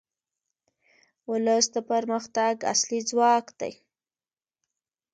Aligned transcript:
ولس 1.29 1.65
د 1.75 1.77
پرمختګ 1.91 2.53
اصلي 2.73 2.99
ځواک 3.09 3.45
دی. 3.59 3.73